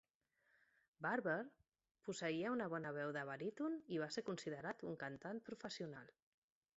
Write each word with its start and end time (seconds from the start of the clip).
Barber 1.05 1.35
posseïa 2.07 2.53
una 2.55 2.67
bona 2.75 2.95
veu 2.95 3.13
de 3.19 3.25
baríton 3.31 3.77
i 3.97 3.99
va 4.05 4.07
ser 4.17 4.23
considerat 4.31 4.81
un 4.93 4.97
cantant 5.05 5.43
professional. 5.51 6.11